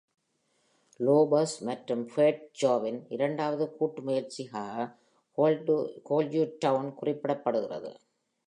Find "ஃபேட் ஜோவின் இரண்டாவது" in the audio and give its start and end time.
2.05-3.65